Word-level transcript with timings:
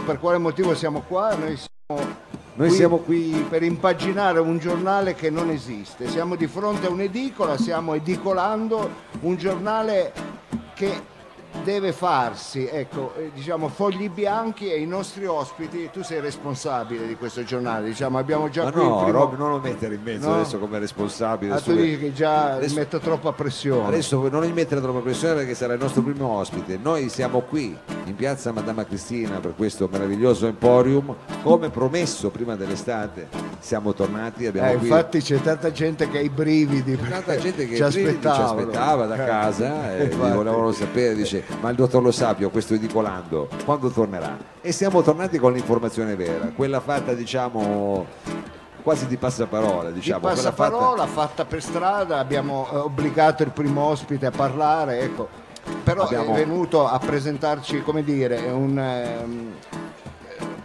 per 0.00 0.18
quale 0.18 0.38
motivo 0.38 0.74
siamo 0.74 1.02
qua? 1.06 1.34
Noi 1.34 1.56
siamo, 1.56 2.06
Noi 2.54 2.68
qui 2.68 2.76
siamo 2.76 2.96
qui 2.98 3.44
per 3.48 3.62
impaginare 3.62 4.38
un 4.38 4.58
giornale 4.58 5.14
che 5.14 5.28
non 5.28 5.50
esiste. 5.50 6.08
Siamo 6.08 6.36
di 6.36 6.46
fronte 6.46 6.86
a 6.86 6.90
un'edicola, 6.90 7.58
stiamo 7.58 7.92
edicolando 7.94 8.88
un 9.20 9.36
giornale 9.36 10.12
che 10.74 11.10
deve 11.62 11.92
farsi, 11.92 12.66
ecco, 12.66 13.14
eh, 13.16 13.30
diciamo 13.34 13.68
fogli 13.68 14.08
bianchi 14.10 14.70
e 14.70 14.80
i 14.80 14.86
nostri 14.86 15.26
ospiti, 15.26 15.90
tu 15.92 16.02
sei 16.02 16.20
responsabile 16.20 17.06
di 17.06 17.14
questo 17.16 17.44
giornale, 17.44 17.86
diciamo, 17.86 18.18
abbiamo 18.18 18.48
già 18.48 18.64
Ma 18.64 18.72
qui 18.72 18.82
no, 18.82 19.02
primo... 19.04 19.10
Rob, 19.18 19.36
non 19.36 19.50
lo 19.50 19.58
mettere 19.58 19.94
in 19.94 20.02
mezzo 20.02 20.28
No. 20.28 20.34
adesso 20.34 20.58
come 20.58 20.78
responsabile. 20.78 21.54
Ah, 21.54 21.60
tu 21.60 21.74
dici 21.74 21.98
che 21.98 22.12
già 22.12 22.54
Adesso- 22.54 22.74
metto 22.74 22.98
troppa 22.98 23.32
pressione. 23.32 23.86
Adesso 23.88 24.28
non 24.28 24.44
gli 24.44 24.52
mettere 24.52 24.80
troppa 24.80 25.00
pressione 25.00 25.34
perché 25.34 25.54
sarà 25.54 25.74
il 25.74 25.80
nostro 25.80 26.02
primo 26.02 26.26
ospite. 26.28 26.78
Noi 26.82 27.08
siamo 27.08 27.40
qui 27.40 27.76
in 28.04 28.14
piazza 28.16 28.50
Madama 28.52 28.84
Cristina 28.84 29.38
per 29.38 29.54
questo 29.56 29.88
meraviglioso 29.90 30.46
emporium. 30.46 31.14
Come 31.42 31.70
promesso 31.70 32.30
prima 32.30 32.56
dell'estate 32.56 33.28
siamo 33.62 33.94
tornati. 33.94 34.46
Abbiamo 34.46 34.68
Eh, 34.70 34.74
infatti 34.74 35.20
c'è 35.20 35.40
tanta 35.40 35.70
gente 35.70 36.08
che 36.10 36.18
ha 36.18 36.20
i 36.20 36.28
brividi. 36.28 36.96
tanta 36.96 37.20
perché 37.22 37.40
gente 37.40 37.68
che 37.68 37.76
ci 37.76 37.82
prima 38.02 38.34
ci 38.34 38.40
aspettava 38.40 39.06
da 39.06 39.14
Eh, 39.14 39.24
casa 39.24 39.96
e 39.96 40.04
infatti. 40.04 40.32
volevano 40.34 40.72
sapere, 40.72 41.14
dice 41.14 41.44
ma 41.60 41.70
il 41.70 41.76
dottor 41.76 42.02
Lo 42.02 42.10
Sapio, 42.10 42.50
questo 42.50 42.74
edicolando, 42.74 43.48
quando 43.64 43.88
tornerà? 43.90 44.36
E 44.60 44.72
siamo 44.72 45.00
tornati 45.02 45.38
con 45.38 45.52
l'informazione 45.52 46.16
vera, 46.16 46.50
quella 46.54 46.80
fatta 46.80 47.14
diciamo 47.14 48.04
quasi 48.82 49.06
di 49.06 49.16
passaparola, 49.16 49.88
Di 49.90 49.94
diciamo, 50.00 50.18
quella 50.20 50.34
passaparola 50.34 51.06
fatta 51.06 51.44
per 51.44 51.62
strada, 51.62 52.18
abbiamo 52.18 52.66
eh, 52.72 52.76
obbligato 52.78 53.44
il 53.44 53.50
primo 53.50 53.82
ospite 53.82 54.26
a 54.26 54.32
parlare, 54.32 55.00
ecco. 55.02 55.28
però 55.84 56.02
Abbiamo- 56.02 56.32
è 56.34 56.34
venuto 56.44 56.88
a 56.88 56.98
presentarci, 56.98 57.80
come 57.82 58.02
dire, 58.02 58.38
un, 58.50 58.76
ehm, 58.76 59.52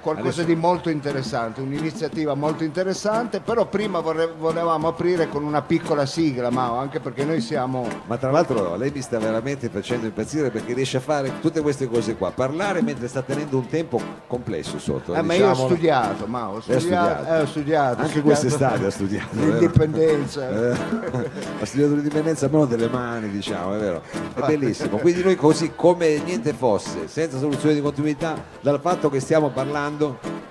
qualcosa 0.08 0.42
Adesso- 0.42 0.44
di 0.44 0.56
molto 0.56 0.90
interessante, 0.90 1.60
un'iniziativa 1.60 2.34
molto 2.34 2.64
interessante, 2.64 3.42
però 3.42 3.66
prima 3.66 4.00
vorre- 4.00 4.32
volevamo 4.38 4.88
aprire 4.88 5.28
con 5.28 5.44
una 5.44 5.62
piccola 5.62 6.06
sigla, 6.06 6.50
Mao, 6.50 6.78
anche 6.78 7.02
perché 7.02 7.26
noi 7.26 7.42
siamo... 7.42 7.86
Ma 8.06 8.16
tra 8.16 8.32
l'altro 8.32 8.78
lei 8.78 8.90
mi 8.94 9.02
sta 9.02 9.20
veramente 9.20 9.68
facendo 9.68 10.06
impazzire 10.06 10.50
perché 10.50 10.74
riesce 10.74 10.98
a 10.98 11.00
fare 11.02 11.42
tutte 11.42 11.60
queste 11.60 11.90
cose 11.90 12.16
qua, 12.16 12.32
parlare 12.32 12.82
mentre 12.82 13.10
sta 13.10 13.22
tenendo 13.22 13.58
un 13.58 13.68
tempo 13.68 14.00
complesso 14.28 14.80
sotto. 14.80 15.14
Eh, 15.14 15.22
ma 15.22 15.34
io 15.34 15.50
ho 15.50 15.54
studiato, 15.54 16.26
Mao, 16.26 16.56
ho 16.56 16.62
studiato, 16.62 16.80
studiato. 16.80 17.26
eh, 17.26 17.42
ho 17.42 17.46
studiato. 17.46 18.02
ho 18.02 18.04
Anche 18.06 18.22
quest'estate 18.22 18.86
ha 18.86 18.92
studiato? 18.92 19.36
L'indipendenza. 19.36 20.50
Eh, 20.50 20.78
ha 21.60 21.66
studiato 21.66 21.94
l'indipendenza 21.96 22.46
almeno 22.46 22.66
delle 22.66 22.88
mani, 22.88 23.30
diciamo, 23.30 23.76
è 23.76 23.80
vero. 23.80 24.02
È 24.36 24.40
bellissimo. 24.46 24.98
Quindi 24.98 25.22
noi 25.24 25.36
così 25.36 25.74
come 25.76 26.18
niente 26.24 26.54
fosse, 26.54 27.08
senza 27.08 27.38
soluzione 27.38 27.76
di 27.76 27.82
continuità, 27.82 28.42
dal 28.62 28.80
fatto 28.80 29.10
che 29.10 29.20
stiamo 29.20 29.50
parlando, 29.50 29.96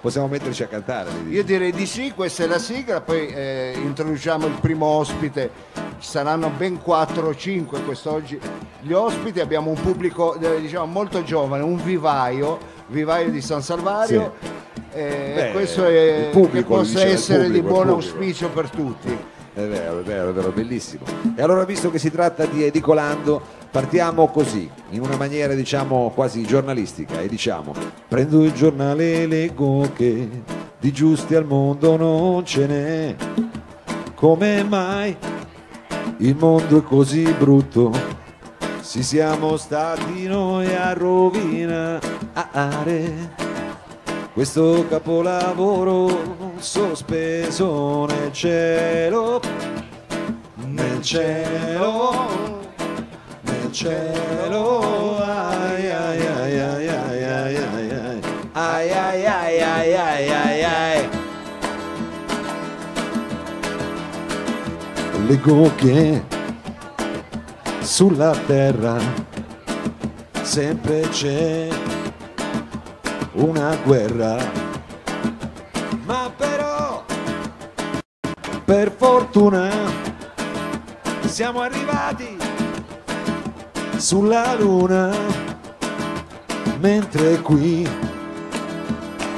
possiamo 0.01 0.29
metterci 0.29 0.63
a 0.63 0.67
cantare. 0.67 1.11
Io 1.29 1.43
direi 1.45 1.73
di 1.73 1.87
sì, 1.87 2.13
questa 2.15 2.45
è 2.45 2.47
la 2.47 2.59
sigla, 2.59 3.01
poi 3.01 3.27
eh, 3.29 3.73
introduciamo 3.77 4.47
il 4.47 4.55
primo 4.61 4.87
ospite, 4.87 5.51
ci 5.99 6.09
saranno 6.09 6.51
ben 6.51 6.81
4 6.81 7.27
o 7.27 7.35
5 7.35 7.83
quest'oggi 7.83 8.39
gli 8.81 8.93
ospiti, 8.93 9.41
abbiamo 9.41 9.71
un 9.71 9.81
pubblico 9.81 10.35
eh, 10.35 10.61
diciamo 10.61 10.87
molto 10.87 11.23
giovane, 11.23 11.63
un 11.63 11.83
vivaio, 11.83 12.59
vivaio 12.89 13.31
di 13.31 13.41
San 13.41 13.63
Salvario, 13.63 14.35
eh, 14.93 15.33
Beh, 15.35 15.53
questo 15.53 15.85
è, 15.85 16.29
pubblico, 16.31 16.75
che 16.75 16.81
possa 16.83 17.05
essere 17.05 17.51
di 17.51 17.61
pubblico, 17.61 17.67
il 17.67 17.73
buon 17.73 17.89
auspicio 17.89 18.49
per 18.51 18.71
tutti. 18.71 19.35
È 19.57 19.67
vero, 19.67 20.01
è 20.01 20.03
vero, 20.03 20.29
è 20.29 20.33
vero, 20.35 20.51
bellissimo. 20.51 21.05
E 21.35 21.41
allora, 21.41 21.65
visto 21.65 21.91
che 21.91 21.99
si 21.99 22.11
tratta 22.11 22.45
di 22.45 22.63
edicolando, 22.63 23.41
partiamo 23.71 24.29
così, 24.29 24.71
in 24.91 25.01
una 25.01 25.17
maniera 25.17 25.55
diciamo 25.55 26.13
quasi 26.15 26.43
giornalistica 26.43 27.23
e 27.23 27.27
diciamo: 27.27 27.73
prendo 28.07 28.45
il 28.45 28.53
giornale 28.53 29.23
e 29.23 29.27
leggo 29.27 29.91
che 29.97 30.29
di 30.79 30.93
giusti 30.93 31.35
al 31.35 31.47
mondo 31.47 31.97
non 31.97 32.45
ce 32.45 32.67
n'è. 32.67 33.17
Come 34.15 34.63
mai 34.63 35.17
il 36.19 36.37
mondo 36.37 36.81
è 36.81 36.83
così 36.83 37.23
brutto? 37.33 37.91
Si 38.81 39.03
siamo 39.03 39.57
stati 39.57 40.27
noi 40.27 40.67
a 40.75 40.93
rovinare 40.93 42.05
questo 44.35 44.85
capolavoro 44.87 46.46
sospeso 46.59 48.07
nel 48.07 48.33
cielo, 48.33 49.41
nel 50.55 51.01
cielo, 51.03 52.61
nel 53.43 53.73
cielo, 53.73 55.19
ai 55.19 55.91
ai 55.91 56.27
ai 56.27 56.59
ai 56.59 56.89
ai 56.89 57.25
ai 57.25 57.57
ai 57.57 57.91
ai. 57.91 58.21
Ai 58.53 58.91
ai 58.91 59.27
ai 59.27 59.61
ai 59.61 59.95
ai 59.95 60.29
ai 60.31 60.65
ai. 60.65 61.09
Leggo 65.27 65.75
che 65.75 66.23
sulla 67.81 68.35
terra 68.47 68.97
sempre 70.43 71.01
c'è 71.11 71.69
una 73.33 73.77
guerra. 73.85 74.66
Per 78.77 78.93
fortuna, 78.95 79.71
siamo 81.25 81.63
arrivati 81.63 82.37
sulla 83.97 84.55
luna, 84.55 85.11
mentre 86.79 87.41
qui 87.41 87.89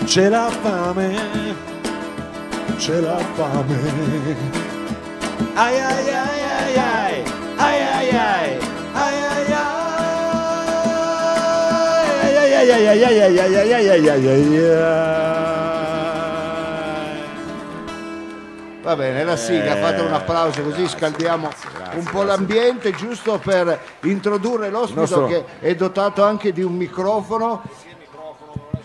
c'è 0.04 0.28
la 0.28 0.50
fame, 0.60 1.54
c'è 2.78 2.98
la 2.98 3.18
fame. 3.34 3.76
Ai 5.54 5.78
ai 5.78 6.08
ai 6.08 6.42
ai 6.58 6.76
ai, 6.76 7.24
ai 7.58 7.80
ai 7.80 8.08
ai, 8.10 8.58
ai 8.92 9.22
ai 9.22 9.52
ai. 9.52 9.76
Ai, 12.20 12.36
ai, 12.36 12.52
ai, 12.54 12.70
ai, 12.70 12.88
ai, 12.88 13.04
ai, 13.04 13.20
ai, 13.20 13.38
ai, 13.38 13.54
ai, 13.54 13.88
ai, 13.88 14.08
ai, 14.08 14.28
ai, 14.28 14.58
ai. 14.58 15.27
Va 18.88 18.96
bene, 18.96 19.22
la 19.22 19.36
sigla, 19.36 19.76
Eh, 19.76 19.80
fate 19.82 20.00
un 20.00 20.14
applauso 20.14 20.62
così 20.62 20.80
grazie, 20.80 20.98
scaldiamo 20.98 21.48
grazie, 21.48 21.68
grazie, 21.76 21.98
un 21.98 22.04
po' 22.04 22.10
grazie. 22.20 22.26
l'ambiente, 22.26 22.90
giusto 22.92 23.36
per 23.38 23.78
introdurre 24.04 24.70
l'ospite 24.70 25.00
nostro- 25.00 25.26
che 25.26 25.44
è 25.60 25.74
dotato 25.74 26.24
anche 26.24 26.54
di 26.54 26.62
un 26.62 26.72
microfono. 26.74 27.60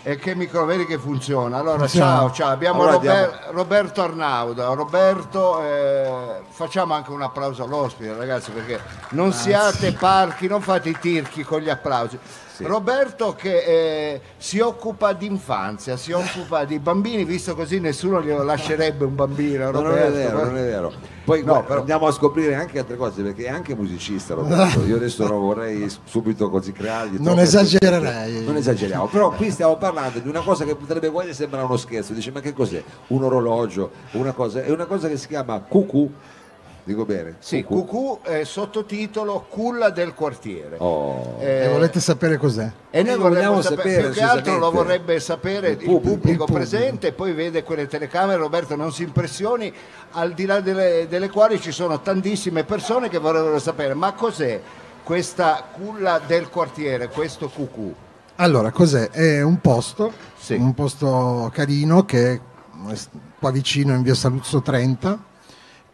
E 0.06 0.16
che 0.16 0.34
micro, 0.34 0.66
vedi 0.66 0.84
che 0.84 0.98
funziona. 0.98 1.56
Allora, 1.56 1.78
Funziona. 1.78 2.16
ciao, 2.16 2.30
ciao, 2.32 2.50
abbiamo 2.50 2.82
Allora 2.82 2.96
Rober- 2.96 3.48
Roberto 3.52 4.02
Arnauda. 4.02 4.66
Roberto, 4.74 5.62
eh, 5.64 6.40
facciamo 6.50 6.92
anche 6.92 7.10
un 7.10 7.22
applauso 7.22 7.64
all'ospite, 7.64 8.14
ragazzi, 8.14 8.50
perché 8.50 8.78
non 9.12 9.32
siate 9.32 9.92
parchi, 9.92 10.46
non 10.48 10.60
fate 10.60 10.90
i 10.90 10.98
tirchi 11.00 11.42
con 11.44 11.60
gli 11.60 11.70
applausi. 11.70 12.18
Roberto 12.58 13.34
che 13.36 13.58
eh, 13.58 14.20
si 14.36 14.60
occupa 14.60 15.12
di 15.12 15.26
infanzia, 15.26 15.96
si 15.96 16.12
occupa 16.12 16.64
di 16.64 16.78
bambini, 16.78 17.24
visto 17.24 17.54
così 17.54 17.80
nessuno 17.80 18.22
glielo 18.22 18.42
lascerebbe 18.44 19.04
un 19.04 19.14
bambino. 19.14 19.70
No, 19.70 19.80
non 19.80 19.98
è 19.98 20.10
vero, 20.10 20.40
eh. 20.40 20.44
non 20.44 20.56
è 20.56 20.62
vero. 20.62 20.92
Poi 21.24 21.38
No, 21.38 21.44
guarda, 21.46 21.66
però- 21.66 21.80
andiamo 21.80 22.06
a 22.06 22.12
scoprire 22.12 22.54
anche 22.54 22.78
altre 22.78 22.96
cose 22.96 23.22
perché 23.22 23.44
è 23.44 23.48
anche 23.48 23.74
musicista 23.74 24.34
Roberto. 24.34 24.84
Io 24.84 24.96
adesso 24.96 25.26
non 25.26 25.40
vorrei 25.40 25.90
subito 26.04 26.50
così 26.50 26.72
creargli 26.72 27.16
Non 27.18 27.38
esagererei. 27.38 28.44
Non 28.44 28.56
esageriamo, 28.56 29.06
però 29.06 29.30
qui 29.30 29.50
stiamo 29.50 29.76
parlando 29.76 30.18
di 30.18 30.28
una 30.28 30.42
cosa 30.42 30.64
che 30.64 30.74
potrebbe 30.76 31.10
quasi 31.10 31.32
sembrare 31.34 31.64
uno 31.64 31.76
scherzo. 31.76 32.12
Dice 32.12 32.30
"Ma 32.30 32.40
che 32.40 32.52
cos'è? 32.52 32.82
Un 33.08 33.24
orologio, 33.24 33.90
una 34.12 34.32
cosa, 34.32 34.62
è 34.62 34.70
una 34.70 34.84
cosa 34.84 35.08
che 35.08 35.16
si 35.16 35.26
chiama 35.28 35.58
cucù. 35.60 36.10
Dico 36.86 37.06
bene? 37.06 37.36
Sì, 37.38 37.62
Cucù, 37.64 38.18
eh, 38.24 38.44
sottotitolo 38.44 39.46
Culla 39.48 39.88
del 39.88 40.12
quartiere. 40.12 40.76
Oh. 40.78 41.36
Eh, 41.40 41.64
E 41.64 41.68
volete 41.68 41.98
sapere 41.98 42.36
cos'è? 42.36 42.70
E 42.90 43.02
noi 43.02 43.16
vogliamo 43.16 43.62
sapere, 43.62 43.90
sapere, 43.90 44.02
più 44.10 44.12
che 44.12 44.22
altro 44.22 44.58
lo 44.58 44.70
vorrebbe 44.70 45.18
sapere 45.18 45.68
il 45.70 45.72
Il 45.72 45.78
pubblico, 45.78 45.98
pubblico. 46.00 46.30
Il 46.30 46.36
pubblico. 46.36 46.52
presente, 46.52 47.12
poi 47.12 47.32
vede 47.32 47.62
quelle 47.62 47.86
telecamere, 47.86 48.36
Roberto 48.38 48.76
non 48.76 48.92
si 48.92 49.02
impressioni, 49.02 49.72
al 50.10 50.34
di 50.34 50.44
là 50.44 50.60
delle, 50.60 51.06
delle 51.08 51.30
quali 51.30 51.58
ci 51.58 51.72
sono 51.72 52.02
tantissime 52.02 52.64
persone 52.64 53.08
che 53.08 53.16
vorrebbero 53.18 53.58
sapere, 53.58 53.94
ma 53.94 54.12
cos'è 54.12 54.60
questa 55.02 55.64
culla 55.72 56.20
del 56.26 56.50
quartiere, 56.50 57.08
questo 57.08 57.48
cucù? 57.48 57.94
Allora, 58.36 58.70
cos'è? 58.72 59.08
È 59.08 59.40
un 59.40 59.58
posto, 59.60 60.12
Sì. 60.38 60.52
un 60.54 60.74
posto 60.74 61.50
carino 61.54 62.04
che 62.04 62.32
è 62.32 62.40
qua 63.38 63.50
vicino 63.50 63.94
in 63.94 64.02
via 64.02 64.14
Saluzzo 64.14 64.60
30 64.60 65.32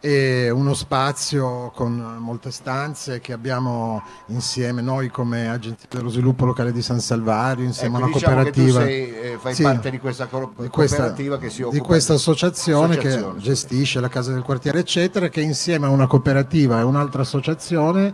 è 0.01 0.49
uno 0.49 0.73
spazio 0.73 1.71
con 1.75 1.93
molte 2.19 2.49
stanze 2.49 3.21
che 3.21 3.33
abbiamo 3.33 4.01
insieme 4.27 4.81
noi 4.81 5.09
come 5.09 5.47
agenti 5.47 5.85
dello 5.87 6.09
sviluppo 6.09 6.43
locale 6.45 6.71
di 6.71 6.81
San 6.81 6.99
Salvario, 6.99 7.63
insieme 7.63 7.97
Ecco, 7.97 8.05
a 8.05 8.07
una 8.07 8.13
diciamo 8.15 8.33
cooperativa. 8.35 8.81
sei, 8.81 9.15
eh, 9.15 9.37
fai 9.39 9.53
Sì, 9.53 9.61
parte 9.61 9.91
di 9.91 9.99
questa 9.99 10.25
co- 10.25 10.53
di 10.57 10.67
questa, 10.69 10.95
cooperativa 10.97 11.37
che 11.37 11.49
si 11.51 11.61
occupa 11.61 11.77
di 11.77 11.83
questa 11.83 12.13
associazione, 12.15 12.93
Associazione, 12.97 13.33
che 13.35 13.39
sì. 13.41 13.45
gestisce 13.45 13.99
la 13.99 14.09
casa 14.09 14.33
del 14.33 14.41
quartiere, 14.41 14.79
eccetera, 14.79 15.29
che 15.29 15.41
insieme 15.41 15.85
a 15.85 15.89
una 15.89 16.07
cooperativa 16.07 16.79
e 16.79 16.83
un'altra 16.83 17.21
associazione 17.21 18.13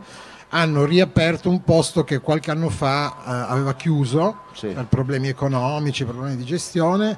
hanno 0.50 0.84
riaperto 0.86 1.50
un 1.50 1.64
posto 1.64 2.04
che 2.04 2.20
qualche 2.20 2.52
anno 2.52 2.70
fa 2.70 3.16
eh, 3.18 3.52
aveva 3.52 3.74
chiuso 3.76 4.40
Sì. 4.54 4.68
per 4.68 4.86
problemi 4.88 5.30
economici, 5.30 6.04
problemi 6.04 6.36
di 6.36 6.44
gestione, 6.44 7.18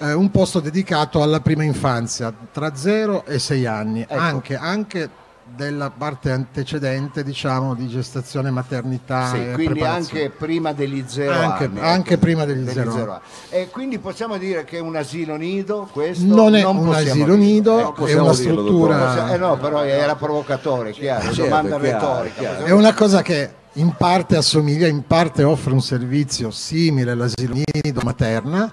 eh, 0.00 0.12
un 0.12 0.30
posto 0.30 0.60
dedicato 0.60 1.22
alla 1.22 1.40
prima 1.40 1.62
infanzia, 1.64 2.32
tra 2.52 2.74
0 2.74 3.24
e 3.26 3.38
6 3.38 3.66
anni, 3.66 4.00
Ecco. 4.02 4.14
anche, 4.14 4.56
anche 4.56 5.10
della 5.52 5.90
parte 5.90 6.30
antecedente, 6.30 7.24
diciamo, 7.24 7.74
di 7.74 7.88
gestazione, 7.88 8.50
maternità 8.50 9.30
Sì, 9.34 9.50
quindi 9.54 9.80
anche 9.80 10.30
prima 10.30 10.72
degli 10.72 11.02
zero 11.08 11.32
Anche- 11.32 11.64
anni. 11.64 11.80
anche 11.80 12.18
prima 12.18 12.44
degli 12.44 12.68
zero 12.68 12.92
zero 12.92 13.12
anni. 13.14 13.20
E 13.48 13.68
quindi 13.68 13.98
possiamo 13.98 14.38
dire 14.38 14.62
che 14.64 14.76
è 14.76 14.80
un 14.80 14.94
asilo 14.94 15.34
nido 15.34 15.88
questo? 15.92 16.24
Non 16.24 16.54
è 16.54 16.64
un 16.64 16.84
possiamo 16.84 17.12
asilo 17.12 17.34
nido, 17.34 17.80
Ecco, 17.80 18.06
è 18.06 18.14
una 18.14 18.32
struttura... 18.32 19.32
Eh 19.32 19.38
no, 19.38 19.56
però 19.58 19.82
era 19.82 20.14
provocatore, 20.14 20.92
chiaro, 20.92 21.24
Certo, 21.32 21.42
domanda 21.42 21.80
chiaro, 21.80 21.98
retorica. 21.98 22.38
chiaro. 22.40 22.64
È 22.66 22.70
una 22.70 22.94
cosa 22.94 23.22
che 23.22 23.50
in 23.74 23.92
parte 23.96 24.36
assomiglia, 24.36 24.86
in 24.86 25.04
parte 25.04 25.42
offre 25.42 25.72
un 25.72 25.82
servizio 25.82 26.52
simile 26.52 27.10
all'asilo 27.10 27.54
nido 27.54 28.00
materna, 28.04 28.72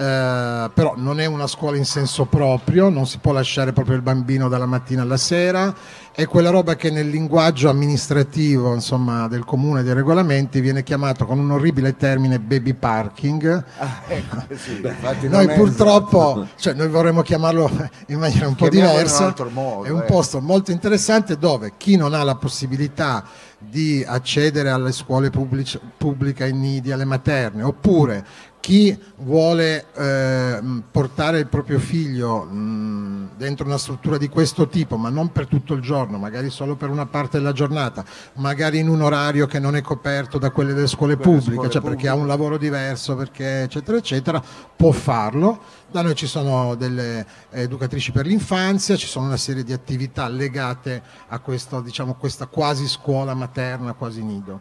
eh, 0.00 0.70
però 0.72 0.94
non 0.96 1.18
è 1.18 1.26
una 1.26 1.48
scuola 1.48 1.76
in 1.76 1.84
senso 1.84 2.24
proprio, 2.26 2.88
non 2.88 3.04
si 3.04 3.18
può 3.18 3.32
lasciare 3.32 3.72
proprio 3.72 3.96
il 3.96 4.02
bambino 4.02 4.48
dalla 4.48 4.64
mattina 4.64 5.02
alla 5.02 5.16
sera, 5.16 5.74
è 6.12 6.24
quella 6.26 6.50
roba 6.50 6.76
che 6.76 6.90
nel 6.90 7.08
linguaggio 7.08 7.68
amministrativo 7.68 8.72
insomma, 8.72 9.26
del 9.26 9.44
comune 9.44 9.82
dei 9.82 9.94
regolamenti 9.94 10.60
viene 10.60 10.84
chiamato 10.84 11.26
con 11.26 11.40
un 11.40 11.50
orribile 11.50 11.96
termine 11.96 12.38
baby 12.38 12.74
parking. 12.74 13.64
Ah, 13.78 14.02
ecco, 14.06 14.44
sì, 14.54 14.80
infatti 14.84 15.28
non 15.28 15.44
Noi 15.44 15.54
purtroppo, 15.56 16.46
cioè 16.54 16.74
noi 16.74 16.88
vorremmo 16.88 17.22
chiamarlo 17.22 17.68
in 18.06 18.20
maniera 18.20 18.46
un 18.46 18.54
po' 18.54 18.68
Chiamiamolo 18.68 19.00
in 19.00 19.00
un 19.00 19.04
diversa, 19.04 19.26
altro 19.26 19.50
modo, 19.50 19.84
è 19.84 19.90
un 19.90 20.02
eh. 20.02 20.04
posto 20.04 20.40
molto 20.40 20.70
interessante 20.70 21.36
dove 21.36 21.72
chi 21.76 21.96
non 21.96 22.14
ha 22.14 22.22
la 22.22 22.36
possibilità 22.36 23.24
di 23.58 24.04
accedere 24.06 24.70
alle 24.70 24.92
scuole 24.92 25.30
pubblici- 25.30 25.80
pubbliche, 25.96 26.44
ai 26.44 26.52
nidi, 26.52 26.92
alle 26.92 27.04
materne, 27.04 27.64
oppure 27.64 28.24
chi 28.60 28.96
vuole 29.18 29.86
ehm, 29.94 30.82
portare 30.90 31.38
il 31.38 31.46
proprio 31.46 31.78
figlio 31.78 32.42
mh, 32.44 33.30
dentro 33.36 33.64
una 33.66 33.78
struttura 33.78 34.18
di 34.18 34.28
questo 34.28 34.68
tipo, 34.68 34.96
ma 34.96 35.08
non 35.08 35.32
per 35.32 35.46
tutto 35.46 35.74
il 35.74 35.80
giorno, 35.80 36.18
magari 36.18 36.50
solo 36.50 36.74
per 36.76 36.90
una 36.90 37.06
parte 37.06 37.38
della 37.38 37.52
giornata, 37.52 38.04
magari 38.34 38.78
in 38.78 38.88
un 38.88 39.00
orario 39.00 39.46
che 39.46 39.58
non 39.58 39.76
è 39.76 39.80
coperto 39.80 40.38
da 40.38 40.50
quelle 40.50 40.74
delle 40.74 40.86
scuole 40.86 41.16
Quelle 41.16 41.30
pubbliche, 41.30 41.54
scuole 41.54 41.70
cioè 41.70 41.80
perché 41.82 41.96
pubbliche. 41.96 42.08
ha 42.08 42.14
un 42.14 42.26
lavoro 42.26 42.58
diverso, 42.58 43.16
perché 43.16 43.62
eccetera 43.62 43.96
eccetera, 43.96 44.42
può 44.76 44.90
farlo. 44.92 45.60
Da 45.90 46.02
noi 46.02 46.14
ci 46.14 46.26
sono 46.26 46.74
delle 46.74 47.24
educatrici 47.50 48.12
per 48.12 48.26
l'infanzia, 48.26 48.96
ci 48.96 49.06
sono 49.06 49.26
una 49.26 49.38
serie 49.38 49.64
di 49.64 49.72
attività 49.72 50.28
legate 50.28 51.02
a 51.28 51.38
questo, 51.38 51.80
diciamo, 51.80 52.14
questa 52.14 52.46
quasi 52.46 52.86
scuola 52.86 53.32
materna, 53.34 53.94
quasi 53.94 54.22
nido. 54.22 54.60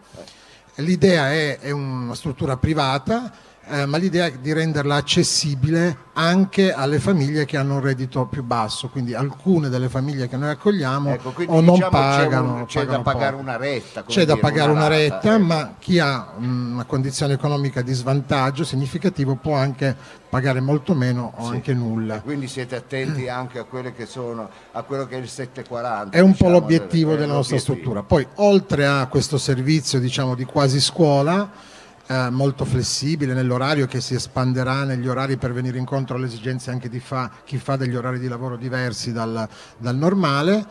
L'idea 0.75 1.31
è, 1.31 1.59
è 1.59 1.71
una 1.71 2.13
struttura 2.13 2.55
privata, 2.55 3.31
eh, 3.69 3.86
ma 3.86 3.98
l'idea 3.98 4.25
è 4.25 4.34
di 4.40 4.54
renderla 4.54 4.96
accessibile 4.96 6.06
anche 6.14 6.74
alle 6.74 7.00
famiglie 7.00 7.46
che 7.46 7.58
hanno 7.58 7.75
un 7.75 7.81
reddito 7.81 8.25
più 8.25 8.44
basso, 8.44 8.88
quindi 8.90 9.14
alcune 9.14 9.69
delle 9.69 9.88
famiglie 9.90 10.28
che 10.28 10.36
noi 10.36 10.50
accogliamo 10.50 11.12
Ecco, 11.14 11.34
o 11.46 11.62
non 11.62 11.75
diciamo 11.75 11.80
c'è 11.80 11.90
pagano, 11.90 12.54
un- 12.54 12.66
c'è, 12.66 12.80
pagano 12.80 12.98
da 12.98 13.04
pagare 13.12 13.31
poco. 13.31 13.42
una 13.44 13.58
retta. 13.58 14.04
C'è 14.04 14.19
da 14.25 14.34
dire, 14.34 14.40
pagare 14.40 14.72
una, 14.72 14.81
rata, 14.88 14.96
retta, 14.96 15.36
ecco. 15.36 15.44
ma 15.44 15.74
chi 15.78 16.00
ha 16.00 16.28
mm, 16.40 16.74
una 16.74 16.84
condizione 16.86 17.34
economica 17.34 17.81
di 17.84 17.94
svantaggio 17.94 18.64
significativo 18.64 19.36
può 19.36 19.54
anche 19.56 19.96
pagare 20.30 20.60
molto 20.60 20.94
meno 20.96 21.34
o 21.38 21.46
Sì. 21.48 21.52
anche 21.54 21.74
nulla. 21.74 22.19
Quindi 22.22 22.48
siete 22.48 22.75
attenti 22.75 23.28
anche 23.30 23.60
a 23.60 23.64
quelle 23.66 23.94
che 23.94 24.06
sono 24.08 24.50
a 24.72 24.81
quello 24.81 25.06
che 25.06 25.16
è 25.18 25.19
il 25.19 25.30
740. 25.30 26.18
È 26.18 26.19
un 26.19 26.31
po' 26.31 26.46
diciamo, 26.46 26.52
l'obiettivo 26.52 27.12
del- 27.12 27.19
della 27.19 27.34
nostra 27.34 27.60
struttura. 27.60 28.02
Poi, 28.02 28.25
oltre 28.36 28.88
a 28.88 29.06
questo 29.06 29.38
servizio 29.38 30.00
diciamo, 30.00 30.34
di 30.34 30.46
quasi 30.46 30.81
scuola, 30.81 31.75
eh, 32.07 32.30
molto 32.30 32.65
flessibile 32.65 33.33
nell'orario 33.33 33.86
che 33.86 34.01
si 34.01 34.15
espanderà 34.15 34.83
negli 34.83 35.07
orari 35.07 35.38
per 35.38 35.54
venire 35.54 35.77
incontro 35.77 36.15
alle 36.15 36.27
esigenze 36.27 36.71
anche 36.71 36.89
di 36.89 37.00
fa- 37.00 37.30
chi 37.44 37.57
fa 37.57 37.75
degli 37.75 37.95
orari 37.95 38.19
di 38.19 38.27
lavoro 38.27 38.56
diversi 38.56 39.12
dal, 39.12 39.48
dal 39.77 39.95
normale, 39.95 40.65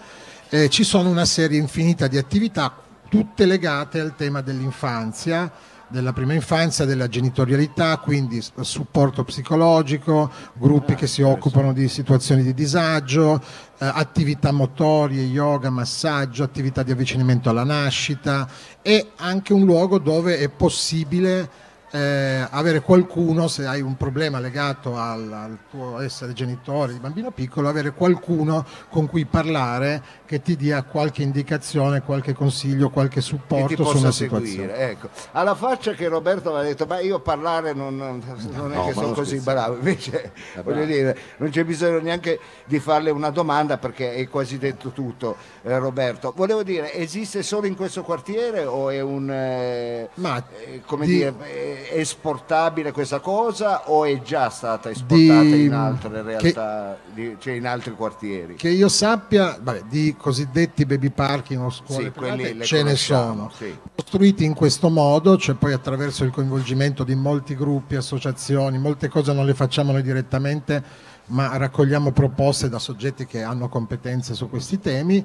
eh, 0.48 0.68
ci 0.68 0.84
sono 0.84 1.10
una 1.10 1.24
serie 1.24 1.58
infinita 1.58 2.06
di 2.06 2.16
attività, 2.18 2.74
tutte 3.08 3.44
legate 3.46 4.00
al 4.00 4.14
tema 4.16 4.40
dell'infanzia, 4.40 5.52
della 5.88 6.12
prima 6.12 6.34
infanzia, 6.34 6.84
della 6.84 7.08
genitorialità, 7.08 7.98
quindi 7.98 8.42
supporto 8.60 9.24
psicologico, 9.24 10.30
gruppi 10.54 10.94
che 10.94 11.06
si 11.06 11.22
occupano 11.22 11.72
di 11.72 11.88
situazioni 11.88 12.42
di 12.42 12.54
disagio, 12.54 13.40
eh, 13.78 13.86
attività 13.86 14.50
motorie, 14.52 15.22
yoga, 15.22 15.70
massaggio, 15.70 16.42
attività 16.42 16.82
di 16.82 16.90
avvicinamento 16.90 17.50
alla 17.50 17.64
nascita 17.64 18.48
e 18.82 19.12
anche 19.16 19.52
un 19.52 19.64
luogo 19.64 19.98
dove 19.98 20.38
è 20.38 20.48
possibile 20.48 21.64
eh, 21.90 22.46
avere 22.50 22.80
qualcuno, 22.80 23.48
se 23.48 23.64
hai 23.66 23.80
un 23.80 23.96
problema 23.96 24.40
legato 24.40 24.96
al, 24.96 25.32
al 25.32 25.58
tuo 25.70 26.00
essere 26.00 26.32
genitore 26.32 26.92
di 26.92 26.98
bambino 26.98 27.30
piccolo, 27.30 27.68
avere 27.68 27.92
qualcuno 27.92 28.64
con 28.88 29.06
cui 29.06 29.24
parlare 29.24 30.02
che 30.26 30.42
ti 30.42 30.56
dia 30.56 30.82
qualche 30.82 31.22
indicazione, 31.22 32.02
qualche 32.02 32.34
consiglio, 32.34 32.90
qualche 32.90 33.14
che 33.16 33.20
supporto 33.20 33.84
su 33.84 33.98
una 33.98 34.10
seguire. 34.10 34.46
situazione. 34.46 34.90
Ecco. 34.90 35.08
Alla 35.32 35.54
faccia 35.54 35.92
che 35.92 36.08
Roberto 36.08 36.48
aveva 36.50 36.64
detto, 36.64 36.86
ma 36.86 36.98
io 37.00 37.20
parlare 37.20 37.72
non, 37.72 37.96
non- 37.96 38.22
non 38.52 38.72
è 38.72 38.76
No, 38.76 38.82
che 38.86 38.94
ma 38.94 39.00
sono 39.02 39.12
così 39.12 39.38
bravo, 39.38 39.74
invece 39.76 40.32
È 40.54 40.60
voglio 40.62 40.84
dire, 40.84 41.16
non 41.38 41.50
c'è 41.50 41.64
bisogno 41.64 42.00
neanche 42.00 42.38
di 42.64 42.78
farle 42.80 43.10
una 43.10 43.30
domanda 43.30 43.78
perché 43.78 44.08
hai 44.08 44.26
quasi 44.26 44.58
detto 44.58 44.90
tutto 44.90 45.36
eh, 45.62 45.78
Roberto. 45.78 46.32
Volevo 46.36 46.62
dire, 46.62 46.92
esiste 46.94 47.42
solo 47.42 47.66
in 47.66 47.76
questo 47.76 48.02
quartiere 48.02 48.64
o 48.64 48.90
è 48.90 49.00
un... 49.00 49.30
eh, 49.30 50.08
Ma 50.14 50.42
eh, 50.66 50.82
come 50.84 51.06
di- 51.06 51.12
dire, 51.12 51.34
è 51.84 51.98
esportabile 51.98 52.92
questa 52.92 53.20
cosa 53.20 53.88
o 53.90 54.04
è 54.04 54.20
già 54.22 54.48
stata 54.50 54.90
esportata 54.90 55.42
Di- 55.42 55.64
in 55.64 55.72
altre 55.72 56.10
che- 56.10 56.22
realtà, 56.22 56.98
di- 57.12 57.36
cioè 57.38 57.54
in 57.54 57.66
altri 57.66 57.92
quartieri? 57.92 58.54
Che 58.54 58.68
io 58.68 58.88
sappia, 58.88 59.58
vabbè, 59.60 59.82
di 59.88 60.14
cosiddetti 60.18 60.84
baby 60.86 61.10
parking 61.10 61.62
o 61.62 61.70
scuole 61.70 62.04
Sì, 62.04 62.10
private 62.10 62.64
ce 62.64 62.82
ne 62.82 62.96
sono. 62.96 63.50
sì. 63.56 63.76
Costruiti 63.94 64.44
in 64.44 64.54
questo 64.54 64.88
modo, 64.88 65.36
cioè 65.36 65.54
poi 65.54 65.72
attraverso 65.72 66.24
il 66.24 66.30
coinvolgimento 66.30 67.04
di 67.04 67.14
molti 67.14 67.54
gruppi, 67.54 67.96
associazioni, 67.96 68.78
molte 68.78 69.08
cose 69.08 69.32
non 69.32 69.44
le 69.44 69.54
facciamo 69.54 69.92
noi 69.92 70.02
direttamente, 70.02 70.82
ma 71.26 71.56
raccogliamo 71.56 72.12
proposte 72.12 72.68
da 72.68 72.78
soggetti 72.78 73.26
che 73.26 73.42
hanno 73.42 73.68
competenze 73.68 74.34
su 74.34 74.48
questi 74.48 74.78
temi. 74.78 75.24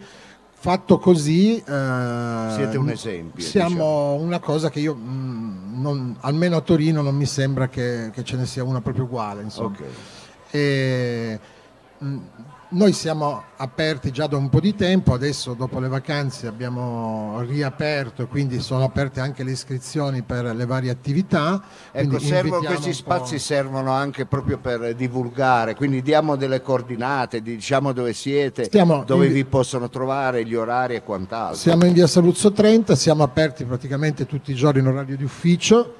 Fatto 0.64 1.00
così, 1.00 1.56
eh, 1.58 1.62
Siete 2.54 2.78
un 2.78 2.90
esempio, 2.92 3.44
Siamo 3.44 3.70
diciamo. 3.70 4.14
una 4.14 4.38
cosa 4.40 4.70
che 4.70 4.80
io, 4.80 4.94
mm, 4.96 5.82
non- 5.82 6.16
almeno 6.20 6.56
a 6.58 6.62
Torino, 6.62 7.02
non 7.02 7.16
mi 7.16 7.26
sembra 7.26 7.68
che, 7.68 8.12
che 8.14 8.24
ce 8.24 8.36
ne 8.38 8.46
sia 8.46 8.64
una 8.64 8.80
proprio 8.80 9.06
uguale. 9.06 9.42
Insomma. 9.42 9.70
Ok. 9.76 9.84
E, 10.52 11.40
mh, 11.98 12.18
noi 12.72 12.94
siamo 12.94 13.44
aperti 13.58 14.12
già 14.12 14.28
da 14.28 14.38
un 14.38 14.50
po' 14.50 14.60
di 14.60 14.76
tempo, 14.76 15.14
adesso 15.14 15.54
dopo 15.54 15.80
le 15.80 15.88
vacanze 15.88 16.48
abbiamo 16.48 17.42
riaperto 17.42 18.28
quindi 18.28 18.60
sono 18.60 18.84
aperte 18.84 19.20
anche 19.20 19.44
le 19.44 19.52
iscrizioni 19.52 20.22
per 20.22 20.56
le 20.56 20.66
varie 20.66 20.90
attività. 20.90 21.62
Ecco, 21.92 22.20
servono, 22.20 22.62
questi 22.64 22.94
spazi 22.94 23.40
servono 23.40 23.92
anche 23.92 24.26
proprio 24.26 24.58
per 24.58 24.96
divulgare, 24.96 25.76
quindi 25.76 26.02
diamo 26.02 26.36
delle 26.36 26.62
coordinate, 26.62 27.42
diciamo 27.42 27.92
dove 27.92 28.14
siete, 28.14 28.64
Stiamo 28.64 29.04
dove 29.06 29.28
in- 29.28 29.34
vi 29.34 29.46
possono 29.46 29.90
trovare, 29.90 30.46
gli 30.46 30.56
orari 30.56 30.96
e 30.96 31.04
quant'altro. 31.04 31.58
Siamo 31.58 31.86
in 31.86 31.94
via 31.94 32.08
Saluzzo 32.08 32.52
30, 32.52 32.96
siamo 32.96 33.24
aperti 33.24 33.66
praticamente 33.66 34.26
tutti 34.26 34.52
i 34.52 34.56
giorni 34.56 34.80
in 34.80 34.88
orario 34.88 35.18
di 35.18 35.24
ufficio. 35.24 35.96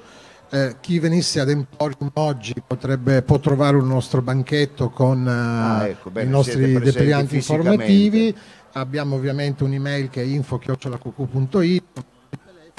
Eh, 0.54 0.76
chi 0.80 0.98
venisse 0.98 1.40
ad 1.40 1.48
Emporium 1.48 2.10
oggi 2.14 2.52
potrebbe, 2.66 3.22
può 3.22 3.38
trovare 3.38 3.76
un 3.76 3.86
nostro 3.86 4.20
banchetto 4.20 4.90
con 4.90 5.26
eh, 5.26 5.30
Ah, 5.30 5.86
ecco, 5.88 6.10
bene, 6.10 6.28
i 6.28 6.30
nostri 6.30 6.78
deplianti 6.78 7.36
fisicamente. 7.36 7.70
informativi. 7.84 8.36
Abbiamo 8.72 9.16
ovviamente 9.16 9.64
un'email 9.64 10.10
che 10.10 10.20
è 10.20 10.24
info-cucu.it 10.26 11.82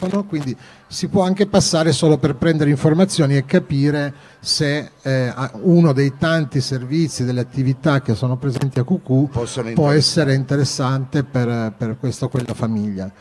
telefono, 0.04 0.26
quindi 0.26 0.56
si 0.88 1.08
può 1.08 1.24
anche 1.24 1.48
passare 1.48 1.92
solo 1.92 2.18
per 2.18 2.36
prendere 2.36 2.70
informazioni 2.70 3.38
e 3.38 3.46
capire 3.46 4.14
se 4.40 4.92
eh, 5.02 5.34
uno 5.62 5.94
dei 5.94 6.14
tanti 6.18 6.62
servizi, 6.62 7.24
delle 7.24 7.42
attività 7.42 8.02
che 8.02 8.16
sono 8.16 8.38
presenti 8.38 8.80
a 8.80 8.84
QQ 8.84 9.74
può 9.74 9.90
essere 9.90 10.34
interessante 10.34 11.24
per, 11.24 11.74
per 11.78 11.98
questa 12.00 12.26
o 12.26 12.30
quella 12.30 12.54
famiglia. 12.54 13.12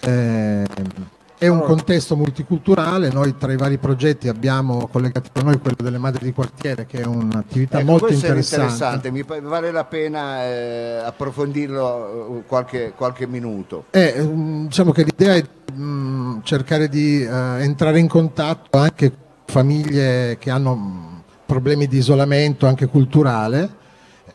Eh, 0.00 0.64
è 1.38 1.46
un 1.46 1.60
contesto 1.60 2.16
multiculturale, 2.16 3.10
noi 3.10 3.36
tra 3.38 3.52
i 3.52 3.56
vari 3.56 3.78
progetti 3.78 4.28
abbiamo 4.28 4.88
collegato 4.88 5.30
con 5.32 5.44
noi 5.44 5.58
quello 5.60 5.76
delle 5.80 5.98
madri 5.98 6.24
di 6.24 6.32
quartiere 6.32 6.84
che 6.84 7.00
è 7.00 7.06
un'attività 7.06 7.78
Ecco, 7.78 7.90
molto 7.90 8.12
interessante. 8.12 9.06
interessante, 9.06 9.10
mi 9.12 9.24
vale 9.48 9.70
la 9.70 9.84
pena 9.84 10.44
eh, 10.44 11.00
approfondirlo 11.04 12.38
eh, 12.38 12.42
qualche, 12.46 12.92
qualche 12.96 13.28
minuto. 13.28 13.84
Eh, 13.90 14.14
mm, 14.20 14.66
diciamo 14.66 14.90
che 14.90 15.04
l'idea 15.04 15.34
è 15.34 15.44
mm, 15.72 16.38
cercare 16.42 16.88
di 16.88 17.22
eh, 17.22 17.62
entrare 17.62 18.00
in 18.00 18.08
contatto 18.08 18.76
anche 18.78 19.10
con 19.10 19.26
famiglie 19.44 20.38
che 20.38 20.50
hanno 20.50 20.74
mm, 20.74 21.06
problemi 21.46 21.86
di 21.86 21.98
isolamento 21.98 22.66
anche 22.66 22.86
culturale 22.86 23.76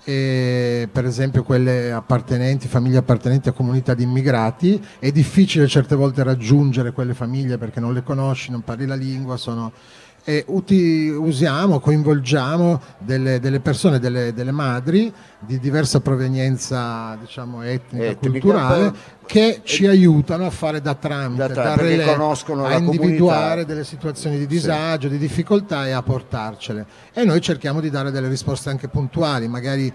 e 0.03 0.89
per 0.91 1.05
esempio 1.05 1.43
quelle 1.43 1.91
appartenenti, 1.91 2.67
famiglie 2.67 2.97
appartenenti 2.97 3.49
a 3.49 3.53
comunità 3.53 3.93
di 3.93 4.03
immigrati, 4.03 4.83
è 4.99 5.11
difficile 5.11 5.67
certe 5.67 5.95
volte 5.95 6.23
raggiungere 6.23 6.91
quelle 6.91 7.13
famiglie 7.13 7.57
perché 7.57 7.79
non 7.79 7.93
le 7.93 8.03
conosci, 8.03 8.51
non 8.51 8.61
parli 8.61 8.85
la 8.85 8.95
lingua, 8.95 9.37
sono 9.37 9.71
e 10.25 10.45
uti, 10.47 11.09
usiamo, 11.09 11.79
coinvolgiamo 11.79 12.81
delle, 12.97 13.41
delle 13.41 13.59
persone, 13.59 13.99
delle, 13.99 14.33
delle, 14.33 14.51
madri 14.51 15.13
di 15.39 15.59
diversa 15.59 15.99
provenienza 15.99 17.17
diciamo, 17.19 17.61
etnica, 17.61 18.05
e 18.05 18.15
culturale 18.15 18.93
che 19.25 19.61
ci 19.63 19.85
aiutano 19.85 20.45
a 20.45 20.49
fare 20.49 20.81
da 20.81 20.95
tramite, 20.95 21.47
da, 21.47 21.63
da 21.63 21.75
relè, 21.75 22.05
a 22.05 22.77
individuare 22.77 23.47
comunità. 23.49 23.63
delle 23.63 23.83
situazioni 23.83 24.37
di 24.37 24.47
disagio, 24.47 25.07
sì. 25.07 25.13
di 25.13 25.17
difficoltà 25.17 25.87
e 25.87 25.91
a 25.91 26.01
portarcele. 26.01 26.85
E 27.13 27.25
noi 27.25 27.41
cerchiamo 27.41 27.81
di 27.81 27.89
dare 27.89 28.09
delle 28.09 28.29
risposte 28.29 28.69
anche 28.69 28.87
puntuali, 28.87 29.49
magari 29.49 29.91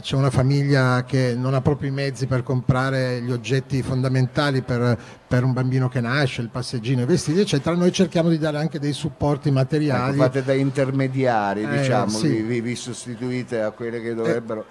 c'è 0.00 0.16
una 0.16 0.30
famiglia 0.30 1.04
che 1.04 1.34
non 1.36 1.52
ha 1.54 1.60
proprio 1.60 1.90
i 1.90 1.92
mezzi 1.92 2.26
per 2.26 2.42
comprare 2.42 3.20
gli 3.20 3.30
oggetti 3.30 3.82
fondamentali 3.82 4.62
per, 4.62 4.98
per, 5.26 5.44
un 5.44 5.52
bambino 5.52 5.88
che 5.88 6.00
nasce, 6.00 6.40
il 6.40 6.48
passeggino, 6.48 7.02
i 7.02 7.04
vestiti, 7.04 7.40
eccetera, 7.40 7.76
noi 7.76 7.92
cerchiamo 7.92 8.30
di 8.30 8.38
dare 8.38 8.58
anche 8.58 8.78
dei 8.78 8.92
supporti 8.92 9.50
materiali. 9.50 10.14
Ecco, 10.14 10.22
fate 10.22 10.42
da 10.42 10.54
intermediari, 10.54 11.62
eh, 11.62 11.78
diciamo, 11.78 12.08
sì. 12.08 12.40
vi, 12.40 12.60
vi, 12.60 12.74
sostituite 12.74 13.60
a 13.60 13.70
quelle 13.70 14.00
che 14.00 14.14
dovrebbero, 14.14 14.64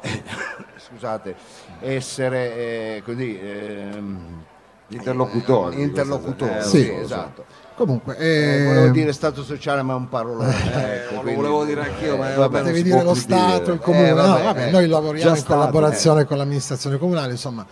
eh. 0.00 0.22
scusate, 0.76 1.34
essere 1.80 2.56
eh, 2.56 3.02
così... 3.04 3.40
Ehm, 3.40 4.44
interlocutori. 4.88 5.80
interlocutori, 5.80 6.58
eh, 6.58 6.62
sì, 6.62 6.90
esatto. 6.90 7.44
Comunque, 7.80 8.14
eh, 8.18 8.64
volevo 8.66 8.92
dire 8.92 9.10
Stato 9.14 9.42
sociale, 9.42 9.80
ma 9.80 9.94
è 9.94 9.96
un 9.96 10.10
parolone. 10.10 10.54
Eh, 10.70 10.94
ecco, 10.96 11.22
lo 11.22 11.32
volevo 11.32 11.64
dire 11.64 11.80
anch'io, 11.80 12.18
ma 12.18 12.30
eh, 12.30 12.36
vabbè, 12.36 12.60
devi 12.60 12.82
dire 12.82 13.02
lo 13.02 13.14
Stato, 13.14 13.60
dire. 13.60 13.72
il 13.72 13.78
comune. 13.78 14.08
Eh, 14.10 14.12
vabbè, 14.12 14.28
no, 14.28 14.44
vabbè, 14.44 14.70
noi 14.70 14.86
lavoriamo 14.86 15.34
in 15.34 15.44
collaborazione 15.44 16.26
con 16.26 16.36
l'amministrazione 16.36 16.98
comunale, 16.98 17.30
insomma, 17.30 17.64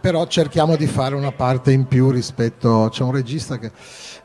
però 0.00 0.28
cerchiamo 0.28 0.76
di 0.76 0.86
fare 0.86 1.16
una 1.16 1.32
parte 1.32 1.72
in 1.72 1.88
più 1.88 2.10
rispetto. 2.10 2.88
C'è 2.92 3.02
un 3.02 3.10
regista 3.10 3.58
che 3.58 3.72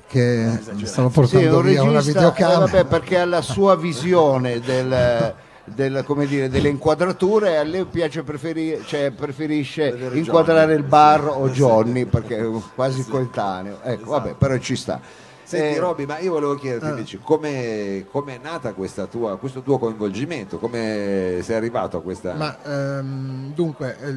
che 0.06 0.60
stava 0.84 1.10
portando 1.10 1.62
sì, 1.62 1.68
via 1.68 1.82
regista, 1.82 1.84
una 1.84 2.00
videocamera. 2.00 2.60
vabbè, 2.60 2.86
perché 2.86 3.20
ha 3.20 3.26
la 3.26 3.42
sua 3.42 3.76
visione 3.76 4.60
del, 4.60 5.34
del, 5.68 6.06
dire, 6.28 6.50
delle 6.50 6.70
inquadrature 6.70 7.58
a 7.58 7.64
lei 7.64 7.86
piace 7.86 8.24
preferi, 8.24 8.82
cioè, 8.86 9.12
preferisce 9.12 10.10
inquadrare 10.14 10.74
il 10.74 10.84
bar 10.84 11.28
o 11.28 11.50
Johnny 11.50 12.06
perché 12.06 12.38
è 12.38 12.48
quasi 12.74 13.06
coetaneo. 13.06 13.80
Ecco, 13.84 14.02
esatto. 14.04 14.10
vabbè, 14.10 14.34
però 14.36 14.58
ci 14.58 14.76
sta. 14.76 15.00
Senti 15.48 15.78
eh, 15.78 15.80
Roby, 15.80 16.06
ma 16.06 16.20
io 16.20 16.34
volevo 16.34 16.56
chiederti 16.56 16.90
invece 16.90 17.20
come 17.20 18.04
è 18.04 18.40
nata 18.44 18.74
tua, 19.10 19.38
questo 19.38 19.62
tuo 19.62 19.78
coinvolgimento, 19.78 20.60
come 20.60 21.40
sei 21.42 21.56
arrivato 21.56 21.96
a 21.96 22.02
questa... 22.02 22.34
Ma, 22.34 22.58
ehm, 22.62 23.54
dunque, 23.54 23.98
eh, 23.98 24.14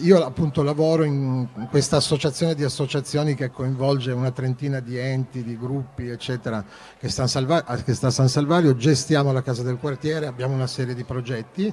io 0.00 0.22
appunto 0.22 0.62
lavoro 0.62 1.04
in 1.04 1.48
questa 1.70 1.96
associazione 1.96 2.54
di 2.54 2.62
associazioni 2.62 3.34
che 3.34 3.50
coinvolge 3.50 4.12
una 4.12 4.32
trentina 4.32 4.80
di 4.80 4.98
enti, 4.98 5.42
di 5.42 5.56
gruppi, 5.56 6.10
eccetera, 6.10 6.62
che 6.98 7.08
sta 7.08 7.22
a, 7.22 7.26
Salva- 7.26 7.64
che 7.82 7.94
sta 7.94 8.08
a 8.08 8.10
San 8.10 8.28
Salvario, 8.28 8.76
gestiamo 8.76 9.32
la 9.32 9.40
Casa 9.40 9.62
del 9.62 9.78
Quartiere, 9.78 10.26
abbiamo 10.26 10.52
una 10.52 10.66
serie 10.66 10.94
di 10.94 11.04
progetti. 11.04 11.72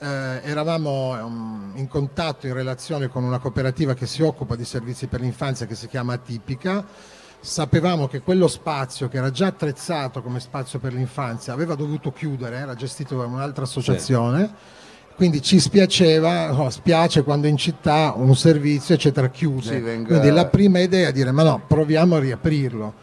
Eh, 0.00 0.06
eravamo 0.44 1.24
um, 1.24 1.72
in 1.74 1.88
contatto 1.88 2.46
in 2.46 2.54
relazione 2.54 3.08
con 3.08 3.24
una 3.24 3.40
cooperativa 3.40 3.94
che 3.94 4.06
si 4.06 4.22
occupa 4.22 4.54
di 4.54 4.64
servizi 4.64 5.08
per 5.08 5.22
l'infanzia 5.22 5.66
che 5.66 5.74
si 5.74 5.88
chiama 5.88 6.12
Atipica 6.12 7.16
sapevamo 7.40 8.08
che 8.08 8.20
quello 8.20 8.48
spazio 8.48 9.08
che 9.08 9.18
era 9.18 9.30
già 9.30 9.46
attrezzato 9.46 10.22
come 10.22 10.40
spazio 10.40 10.78
per 10.78 10.92
l'infanzia 10.92 11.52
aveva 11.52 11.74
dovuto 11.74 12.12
chiudere, 12.12 12.56
era 12.56 12.74
gestito 12.74 13.16
da 13.16 13.24
un'altra 13.24 13.64
associazione. 13.64 14.46
Sì. 14.46 14.76
Quindi 15.14 15.42
ci 15.42 15.58
spiaceva, 15.58 16.52
no, 16.52 16.70
spiace 16.70 17.24
quando 17.24 17.48
in 17.48 17.56
città 17.56 18.12
un 18.14 18.36
servizio 18.36 18.94
eccetera 18.94 19.28
chiude. 19.28 19.80
Venga... 19.80 20.06
Quindi 20.06 20.30
la 20.30 20.46
prima 20.46 20.78
idea 20.78 21.08
è 21.08 21.12
dire 21.12 21.32
ma 21.32 21.42
no, 21.42 21.60
proviamo 21.66 22.14
a 22.14 22.18
riaprirlo, 22.20 22.94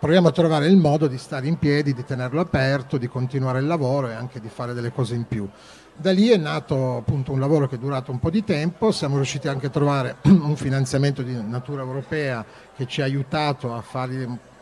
proviamo 0.00 0.28
a 0.28 0.32
trovare 0.32 0.66
il 0.66 0.78
modo 0.78 1.06
di 1.06 1.18
stare 1.18 1.46
in 1.46 1.58
piedi, 1.58 1.92
di 1.92 2.04
tenerlo 2.04 2.40
aperto, 2.40 2.96
di 2.96 3.06
continuare 3.06 3.58
il 3.58 3.66
lavoro 3.66 4.08
e 4.08 4.14
anche 4.14 4.40
di 4.40 4.48
fare 4.48 4.72
delle 4.72 4.92
cose 4.92 5.14
in 5.14 5.26
più. 5.26 5.46
Da 5.94 6.10
lì 6.10 6.30
è 6.30 6.38
nato 6.38 6.96
appunto 6.96 7.32
un 7.32 7.38
lavoro 7.38 7.68
che 7.68 7.74
è 7.74 7.78
durato 7.78 8.10
un 8.10 8.18
po' 8.18 8.30
di 8.30 8.42
tempo, 8.42 8.92
siamo 8.92 9.16
riusciti 9.16 9.46
anche 9.46 9.66
a 9.66 9.70
trovare 9.70 10.16
un 10.24 10.56
finanziamento 10.56 11.20
di 11.20 11.38
natura 11.46 11.82
europea 11.82 12.42
che 12.74 12.86
ci 12.86 13.02
ha 13.02 13.04
aiutato 13.04 13.74
a 13.74 13.82
fare 13.82 14.14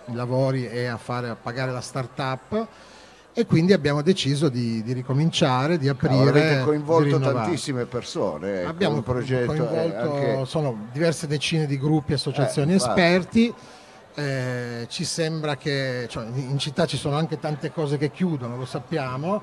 i 0.07 0.15
lavori 0.15 0.69
e 0.69 0.87
a, 0.87 0.97
fare, 0.97 1.29
a 1.29 1.37
pagare 1.41 1.71
la 1.71 1.81
start-up 1.81 2.67
e 3.33 3.47
quindi 3.47 3.73
abbiamo 3.73 4.03
deciso 4.03 4.49
di, 4.49 4.83
di 4.83 4.93
ricominciare, 4.93 5.79
di 5.79 5.89
aprire. 5.89 6.17
No, 6.17 6.29
avete 6.31 6.63
coinvolto 6.65 7.21
tantissime 7.21 7.85
persone. 7.85 8.63
Ecco, 8.63 8.71
abbiamo 8.71 9.03
progetto, 9.03 9.47
coinvolto, 9.47 10.01
anche... 10.01 10.45
sono 10.47 10.89
diverse 10.91 11.29
decine 11.29 11.67
di 11.67 11.79
gruppi, 11.79 12.15
associazioni, 12.15 12.73
eh, 12.73 12.77
esperti. 12.77 13.55
Eh, 14.19 14.87
ci 14.89 15.05
sembra 15.05 15.57
che 15.57 16.07
cioè, 16.09 16.27
in 16.27 16.59
città 16.59 16.87
ci 16.87 16.97
sono 16.97 17.17
anche 17.17 17.39
tante 17.39 17.71
cose 17.71 17.99
che 17.99 18.11
chiudono, 18.11 18.57
lo 18.57 18.65
sappiamo, 18.65 19.41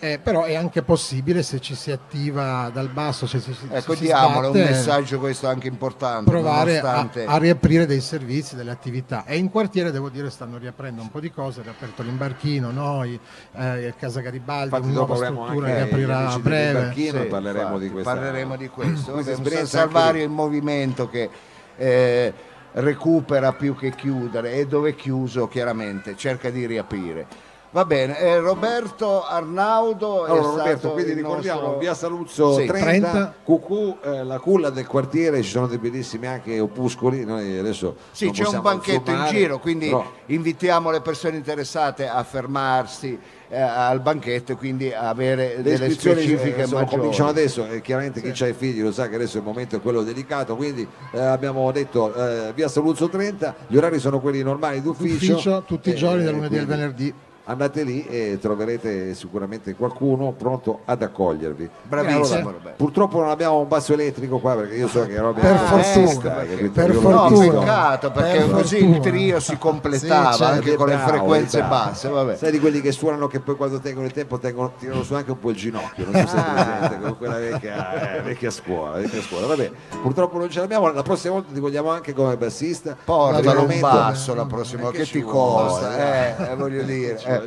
eh, 0.00 0.18
però 0.22 0.44
è 0.44 0.54
anche 0.54 0.82
possibile 0.82 1.42
se 1.42 1.60
ci 1.60 1.74
si 1.74 1.90
attiva 1.90 2.70
dal 2.70 2.90
basso, 2.90 3.26
se 3.26 3.40
si, 3.40 3.56
ecco, 3.70 3.94
se 3.94 4.00
diamolo, 4.00 4.50
un 4.50 4.58
messaggio 4.58 5.18
questo 5.18 5.48
anche 5.48 5.66
importante. 5.66 6.30
Provare 6.30 6.78
nonostante... 6.78 7.24
a, 7.24 7.32
a, 7.32 7.38
riaprire 7.38 7.86
dei 7.86 8.02
servizi, 8.02 8.54
delle 8.54 8.70
attività. 8.70 9.24
E 9.24 9.38
in 9.38 9.50
quartiere 9.50 9.90
devo 9.90 10.10
dire 10.10 10.28
stanno 10.28 10.58
riaprendo 10.58 11.00
un 11.00 11.10
po' 11.10 11.20
di 11.20 11.30
cose, 11.30 11.62
è 11.62 11.68
aperto 11.68 12.02
l'imbarchino, 12.02 12.70
noi, 12.70 13.18
eh, 13.56 13.94
Casa 13.98 14.20
Garibaldi, 14.20 14.74
Infatti, 14.74 14.88
una 14.88 14.94
nuova 14.94 15.16
struttura 15.16 15.66
che 15.68 15.80
aprirà 15.80 16.28
a 16.28 16.38
breve. 16.38 16.92
Sì, 16.94 17.10
parleremo, 17.10 17.62
infatti, 17.62 17.80
di 17.80 17.90
questa... 17.90 18.12
parleremo 18.12 18.56
di 18.56 18.68
questo. 18.70 19.14
Vabbè, 19.14 19.64
salvare 19.64 20.20
il 20.20 20.28
movimento 20.28 21.08
che... 21.08 21.30
Eh, 21.78 22.34
recupera 22.72 23.52
più 23.52 23.74
che 23.74 23.94
chiudere 23.94 24.52
e 24.52 24.66
dove 24.66 24.90
è 24.90 24.94
chiuso 24.94 25.48
chiaramente 25.48 26.16
cerca 26.16 26.50
di 26.50 26.66
riaprire 26.66 27.46
Va 27.70 27.84
bene, 27.84 28.18
eh, 28.18 28.38
Roberto 28.38 29.26
Arnaudo. 29.26 30.24
Allora, 30.24 30.40
Roberto, 30.40 30.92
quindi 30.92 31.12
ricordiamo 31.12 31.60
nostro... 31.60 31.78
via 31.78 31.92
Saluzzo 31.92 32.54
sì, 32.54 32.64
30, 32.64 33.10
30. 33.10 33.34
QQ, 33.44 33.96
eh, 34.04 34.24
la 34.24 34.38
culla 34.38 34.70
del 34.70 34.86
quartiere, 34.86 35.42
ci 35.42 35.50
sono 35.50 35.66
dei 35.66 35.76
bellissimi 35.76 36.26
anche 36.26 36.58
opuscoli. 36.60 37.26
Noi 37.26 37.58
adesso 37.58 37.96
sì, 38.10 38.30
c'è 38.30 38.46
un 38.46 38.62
banchetto 38.62 39.10
zoomare, 39.10 39.28
in 39.28 39.36
giro, 39.36 39.58
quindi 39.58 39.88
però... 39.88 40.02
invitiamo 40.26 40.90
le 40.90 41.02
persone 41.02 41.36
interessate 41.36 42.08
a 42.08 42.22
fermarsi 42.24 43.18
eh, 43.48 43.60
al 43.60 44.00
banchetto 44.00 44.52
e 44.52 44.54
quindi 44.56 44.92
avere 44.92 45.56
le 45.56 45.62
delle 45.62 45.90
specifiche 45.90 46.62
eh, 46.62 46.66
maggiori. 46.66 46.86
Cominciano 46.86 47.28
adesso, 47.28 47.66
e 47.66 47.80
chiaramente 47.80 48.20
sì. 48.20 48.30
chi 48.30 48.44
ha 48.44 48.46
i 48.48 48.54
figli 48.54 48.82
lo 48.82 48.92
sa 48.92 49.08
che 49.08 49.14
adesso 49.14 49.38
il 49.38 49.44
momento 49.44 49.76
è 49.76 49.80
quello 49.80 50.02
delicato, 50.02 50.56
quindi 50.56 50.86
eh, 51.12 51.18
abbiamo 51.18 51.70
detto 51.72 52.14
eh, 52.14 52.52
via 52.54 52.68
Saluzzo 52.68 53.08
30, 53.08 53.54
gli 53.66 53.76
orari 53.76 53.98
sono 53.98 54.20
quelli 54.20 54.42
normali 54.42 54.82
d'ufficio. 54.82 55.34
Ufficio, 55.34 55.62
tutti 55.66 55.90
i 55.90 55.94
giorni, 55.94 56.24
dal 56.24 56.34
lunedì 56.34 56.58
al 56.58 56.66
venerdì 56.66 57.14
andate 57.48 57.82
lì 57.82 58.06
e 58.06 58.38
troverete 58.40 59.14
sicuramente 59.14 59.74
qualcuno 59.74 60.32
pronto 60.32 60.80
ad 60.84 61.02
accogliervi. 61.02 61.68
Bravissimo. 61.82 62.48
Allora, 62.48 62.72
purtroppo 62.76 63.20
non 63.20 63.30
abbiamo 63.30 63.58
un 63.60 63.68
basso 63.68 63.94
elettrico 63.94 64.38
qua 64.38 64.54
perché 64.54 64.76
io 64.76 64.88
so 64.88 65.04
che 65.06 65.18
Robby 65.18 65.40
per 65.40 65.56
fortuna, 65.56 66.30
perché, 66.30 66.68
per 66.68 66.92
fortuna. 66.92 67.52
No, 67.52 67.58
peccato 67.58 68.10
perché 68.10 68.38
per 68.38 68.50
così 68.50 68.78
fortuna. 68.78 68.96
il 68.96 69.02
trio 69.02 69.40
si 69.40 69.58
completava 69.58 70.32
sì, 70.32 70.42
anche 70.42 70.74
con 70.74 70.86
bravo, 70.86 71.02
le 71.02 71.08
frequenze 71.08 71.58
bravo. 71.58 71.74
basse. 71.74 72.08
Vabbè. 72.08 72.36
Sai 72.36 72.50
di 72.50 72.60
quelli 72.60 72.80
che 72.80 72.92
suonano 72.92 73.26
che 73.28 73.40
poi 73.40 73.56
quando 73.56 73.78
tengono 73.80 74.06
il 74.06 74.12
tempo 74.12 74.38
tengono, 74.38 74.72
tirano 74.78 75.02
su 75.02 75.14
anche 75.14 75.30
un 75.30 75.38
po' 75.38 75.50
il 75.50 75.56
ginocchio, 75.56 76.04
non 76.10 76.20
so 76.20 76.28
se 76.28 76.36
ah. 76.36 76.52
presente 76.52 77.00
con 77.00 77.16
quella 77.16 77.38
vecchia, 77.38 78.16
eh, 78.16 78.20
vecchia, 78.20 78.50
scuola, 78.50 78.98
vecchia 78.98 79.22
scuola. 79.22 79.46
Vabbè, 79.46 79.70
purtroppo 80.02 80.36
non 80.36 80.50
ce 80.50 80.60
l'abbiamo, 80.60 80.92
la 80.92 81.02
prossima 81.02 81.34
volta 81.34 81.52
ti 81.52 81.60
vogliamo 81.60 81.90
anche 81.90 82.12
come 82.12 82.36
bassista. 82.36 82.94
Portalo 83.02 83.62
un 83.62 83.80
basso 83.80 84.34
la 84.34 84.44
prossima 84.44 84.82
volta, 84.82 84.98
che 84.98 85.04
ti 85.06 85.22
costa, 85.22 86.36
eh, 86.50 86.54
voglio 86.54 86.82
dire. 86.82 87.18
Eh. 87.24 87.37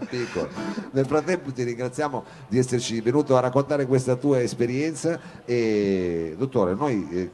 Nel 0.91 1.05
frattempo 1.05 1.51
ti 1.51 1.63
ringraziamo 1.63 2.23
di 2.47 2.57
esserci 2.57 3.01
venuto 3.01 3.35
a 3.35 3.39
raccontare 3.39 3.85
questa 3.85 4.15
tua 4.15 4.41
esperienza 4.41 5.19
e 5.45 6.35
dottore, 6.37 6.73
noi 6.73 7.07
eh, 7.11 7.31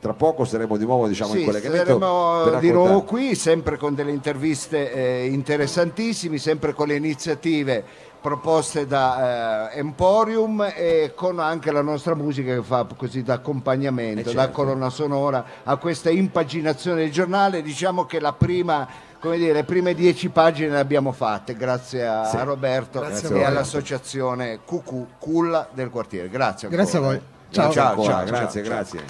tra 0.00 0.14
poco 0.14 0.44
saremo 0.44 0.78
di 0.78 0.84
nuovo 0.86 1.06
diciamo, 1.06 1.32
sì, 1.32 1.40
in 1.40 1.44
collegamento 1.44 1.98
saremo 2.44 2.58
di 2.60 2.70
nuovo 2.70 3.02
qui 3.02 3.34
sempre 3.34 3.76
con 3.76 3.94
delle 3.94 4.12
interviste 4.12 4.92
eh, 4.92 5.26
interessantissime 5.26 6.38
sempre 6.38 6.72
con 6.72 6.86
le 6.86 6.96
iniziative 6.96 7.84
proposte 8.20 8.86
da 8.86 9.70
eh, 9.72 9.78
Emporium 9.78 10.72
e 10.74 11.12
con 11.14 11.38
anche 11.38 11.72
la 11.72 11.82
nostra 11.82 12.14
musica 12.14 12.54
che 12.54 12.62
fa 12.62 12.86
così 12.96 13.22
da 13.22 13.34
accompagnamento, 13.34 14.20
eh 14.20 14.24
certo. 14.24 14.38
da 14.38 14.48
colonna 14.50 14.90
sonora 14.90 15.44
a 15.64 15.76
questa 15.76 16.10
impaginazione 16.10 17.02
del 17.02 17.10
giornale. 17.10 17.62
Diciamo 17.62 18.04
che 18.04 18.20
la 18.20 18.32
prima 18.32 18.86
come 19.20 19.36
dire, 19.36 19.52
le 19.52 19.64
prime 19.64 19.94
dieci 19.94 20.30
pagine 20.30 20.70
le 20.70 20.78
abbiamo 20.78 21.12
fatte 21.12 21.54
grazie 21.54 22.06
a 22.06 22.24
sì. 22.24 22.38
Roberto 22.42 23.00
grazie 23.00 23.26
e 23.26 23.30
Roberto. 23.30 23.48
all'associazione 23.48 24.60
QQ 24.64 25.06
Culla 25.18 25.68
del 25.72 25.90
quartiere. 25.90 26.28
Grazie. 26.28 26.68
Ancora. 26.68 26.82
Grazie 26.82 26.98
a 26.98 27.02
voi. 27.02 27.20
Ciao, 27.50 27.70
ciao, 27.70 27.94
ciao, 27.94 28.04
ciao 28.04 28.24
grazie, 28.24 28.62
ciao. 28.64 28.72
grazie. 28.72 29.00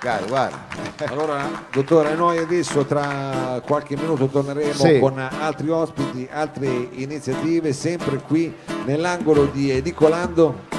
Guarda, 0.00 0.26
guarda. 0.26 0.58
Allora, 1.06 1.48
dottore, 1.70 2.14
noi 2.14 2.38
adesso 2.38 2.84
tra 2.84 3.62
qualche 3.64 3.96
minuto 3.96 4.26
torneremo 4.26 4.72
sì. 4.72 4.98
con 4.98 5.16
altri 5.16 5.70
ospiti, 5.70 6.28
altre 6.30 6.66
iniziative, 6.92 7.72
sempre 7.72 8.16
qui 8.16 8.52
nell'angolo 8.84 9.46
di 9.46 9.70
Edicolando 9.70 10.70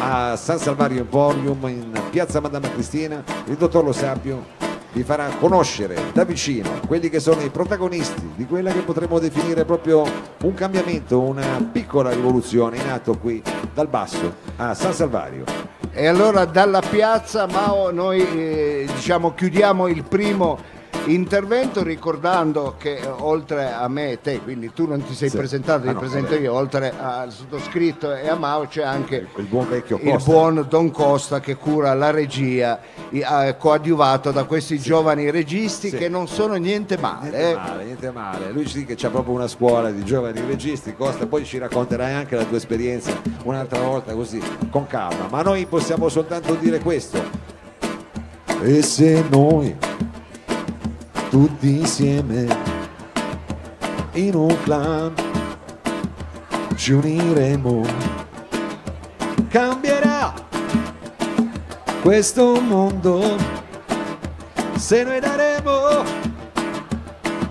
a 0.00 0.36
San 0.36 0.58
Salvario 0.58 1.00
Emporium 1.00 1.68
in 1.68 2.02
piazza 2.10 2.40
Madama 2.40 2.68
Cristina. 2.68 3.22
Il 3.46 3.54
dottor 3.54 3.84
Lo 3.84 3.92
Sapio 3.92 4.67
vi 4.98 5.04
farà 5.04 5.28
conoscere 5.38 6.10
da 6.12 6.24
vicino 6.24 6.80
quelli 6.84 7.08
che 7.08 7.20
sono 7.20 7.40
i 7.42 7.50
protagonisti 7.50 8.32
di 8.34 8.46
quella 8.46 8.72
che 8.72 8.80
potremmo 8.80 9.20
definire 9.20 9.64
proprio 9.64 10.04
un 10.42 10.54
cambiamento, 10.54 11.20
una 11.20 11.68
piccola 11.70 12.10
rivoluzione 12.10 12.78
in 12.78 12.88
atto 12.88 13.16
qui 13.16 13.40
dal 13.72 13.86
basso 13.86 14.34
a 14.56 14.74
San 14.74 14.92
Salvario. 14.92 15.44
E 15.92 16.06
allora 16.08 16.44
dalla 16.46 16.80
piazza 16.80 17.46
Mao 17.46 17.92
noi 17.92 18.20
eh, 18.20 18.88
diciamo, 18.92 19.34
chiudiamo 19.34 19.86
il 19.86 20.02
primo 20.02 20.58
intervento 21.08 21.82
ricordando 21.82 22.74
che 22.78 22.96
eh, 22.96 23.06
oltre 23.06 23.72
a 23.72 23.88
me 23.88 24.12
e 24.12 24.20
te, 24.20 24.40
quindi 24.40 24.72
tu 24.72 24.86
non 24.86 25.02
ti 25.02 25.14
sei 25.14 25.28
sì. 25.28 25.36
presentato, 25.36 25.82
ti 25.82 25.88
ah, 25.88 25.92
no, 25.92 25.98
presento 25.98 26.34
io, 26.34 26.52
oltre 26.52 26.92
al 26.96 27.32
sottoscritto 27.32 28.14
e 28.14 28.28
a 28.28 28.34
Mao 28.34 28.66
c'è 28.66 28.82
anche 28.82 29.26
il 29.36 29.44
buon, 29.44 29.66
il 29.72 30.22
buon 30.24 30.66
Don 30.68 30.90
Costa 30.90 31.40
che 31.40 31.56
cura 31.56 31.94
la 31.94 32.10
regia, 32.10 32.80
coadiuvato 33.58 34.30
da 34.30 34.44
questi 34.44 34.78
sì. 34.78 34.84
giovani 34.84 35.30
registi 35.30 35.88
sì. 35.90 35.96
che 35.96 36.08
non 36.08 36.28
sono 36.28 36.54
niente 36.54 36.98
male. 36.98 37.30
Niente 37.30 37.50
eh. 37.50 37.54
male, 37.54 37.84
niente 37.84 38.10
male. 38.10 38.50
Lui 38.50 38.66
ci 38.66 38.74
dice 38.74 38.86
che 38.86 38.94
c'è 38.94 39.08
proprio 39.08 39.34
una 39.34 39.48
scuola 39.48 39.90
di 39.90 40.04
giovani 40.04 40.40
registi, 40.46 40.94
Costa, 40.94 41.26
poi 41.26 41.44
ci 41.44 41.58
racconterai 41.58 42.12
anche 42.12 42.36
la 42.36 42.44
tua 42.44 42.56
esperienza 42.56 43.12
un'altra 43.44 43.80
volta 43.80 44.14
così, 44.14 44.40
con 44.70 44.86
calma. 44.86 45.26
Ma 45.30 45.42
noi 45.42 45.66
possiamo 45.66 46.08
soltanto 46.08 46.54
dire 46.54 46.80
questo. 46.80 47.46
E 48.60 48.82
se 48.82 49.24
noi 49.30 49.76
tutti 51.30 51.78
insieme 51.78 52.46
in 54.12 54.34
un 54.34 54.56
clan. 54.62 55.12
Ci 56.74 56.92
uniremo. 56.92 57.84
Cambierà 59.48 60.32
questo 62.02 62.60
mondo. 62.60 63.36
Se 64.76 65.02
noi 65.02 65.20
daremo 65.20 66.04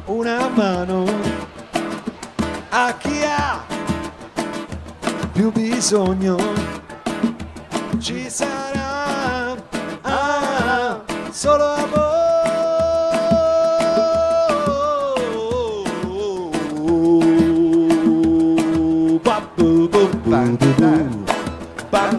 una 0.06 0.48
mano 0.48 1.06
a 2.70 2.96
chi 2.98 3.22
ha 3.24 3.64
più 5.34 5.52
bisogno 5.52 6.38
ci 8.00 8.30
sarà. 8.30 9.56
Ah, 10.02 11.02
solo 11.32 11.77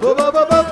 boo 0.00 0.14
boo 0.14 0.32
boo 0.32 0.46
boo 0.50 0.71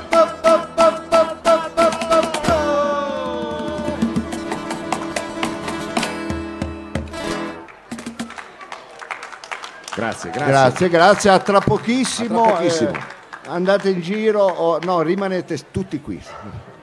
Grazie, 10.29 10.31
grazie. 10.31 10.51
Grazie, 10.53 10.89
grazie, 10.89 11.31
a 11.31 11.39
tra 11.39 11.61
pochissimo. 11.61 12.43
A 12.43 12.47
tra 12.47 12.57
pochissimo. 12.57 12.91
eh, 12.91 13.01
andate 13.47 13.89
in 13.91 14.01
giro, 14.01 14.43
o 14.45 14.79
no, 14.83 15.01
rimanete 15.03 15.59
tutti 15.71 16.01
qui. 16.01 16.21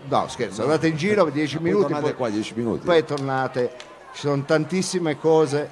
No, 0.10 0.28
scherzo, 0.28 0.64
andate 0.64 0.88
in 0.88 0.96
giro 0.96 1.26
10 1.30 1.56
Poi 1.58 1.64
minuti, 1.66 1.84
tornate 1.84 2.04
poi, 2.04 2.16
qua 2.16 2.30
10 2.30 2.54
minuti. 2.56 2.86
poi 2.86 3.04
tornate. 3.06 3.72
Ci 4.14 4.22
sono 4.22 4.44
tantissime 4.44 5.18
cose 5.20 5.70